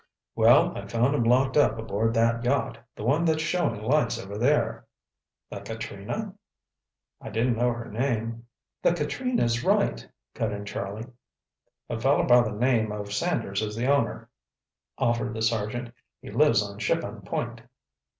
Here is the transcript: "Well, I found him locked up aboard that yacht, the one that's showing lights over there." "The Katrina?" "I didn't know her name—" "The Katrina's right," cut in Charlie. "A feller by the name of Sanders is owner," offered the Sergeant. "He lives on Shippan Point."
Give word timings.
"Well, 0.35 0.75
I 0.75 0.87
found 0.87 1.13
him 1.13 1.23
locked 1.23 1.55
up 1.57 1.77
aboard 1.77 2.15
that 2.15 2.43
yacht, 2.43 2.79
the 2.95 3.03
one 3.03 3.23
that's 3.23 3.43
showing 3.43 3.83
lights 3.83 4.17
over 4.17 4.35
there." 4.35 4.87
"The 5.51 5.61
Katrina?" 5.61 6.33
"I 7.21 7.29
didn't 7.29 7.55
know 7.57 7.71
her 7.71 7.85
name—" 7.85 8.47
"The 8.81 8.93
Katrina's 8.93 9.63
right," 9.63 10.07
cut 10.33 10.53
in 10.53 10.65
Charlie. 10.65 11.05
"A 11.87 11.99
feller 11.99 12.25
by 12.25 12.41
the 12.41 12.51
name 12.51 12.91
of 12.91 13.13
Sanders 13.13 13.61
is 13.61 13.77
owner," 13.77 14.27
offered 14.97 15.35
the 15.35 15.41
Sergeant. 15.43 15.93
"He 16.19 16.31
lives 16.31 16.63
on 16.63 16.79
Shippan 16.79 17.21
Point." 17.23 17.61